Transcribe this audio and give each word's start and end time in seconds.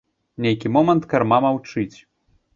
Нейкі 0.45 0.71
момант 0.77 1.05
карма 1.13 1.39
маўчыць. 1.47 1.97